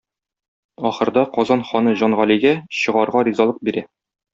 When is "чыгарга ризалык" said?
2.83-3.67